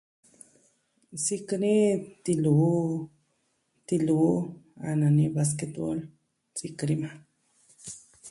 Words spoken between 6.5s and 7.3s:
Sikɨ ni maa.